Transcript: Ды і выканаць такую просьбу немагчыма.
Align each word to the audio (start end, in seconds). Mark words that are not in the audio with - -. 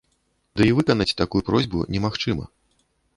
Ды 0.61 0.69
і 0.69 0.71
выканаць 0.77 1.17
такую 1.21 1.41
просьбу 1.49 1.83
немагчыма. 1.97 2.45